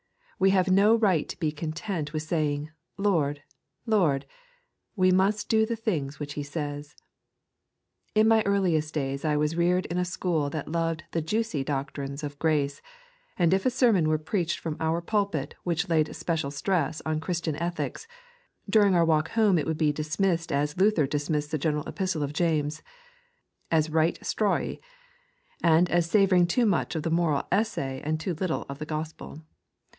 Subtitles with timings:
[0.39, 3.43] We have no right to be content with saying "Lord,
[3.85, 4.25] Lord;"
[4.95, 6.95] we must do the things which He says.
[8.15, 12.23] In my earliest days I was reared in a school that loved the ''juicy" doctrines
[12.23, 12.81] of Grace,
[13.37, 17.55] and if a sermon were preached from our pulpit which laid special stress on Christian
[17.57, 18.07] ethics,
[18.67, 22.33] during our walk home it would be dismissed as Luther dismissed the general Epistle of
[22.33, 22.81] James,
[23.69, 24.79] as "right strawy,"
[25.61, 29.43] and as savouring too much of the moral essay and too Little of the Gospel.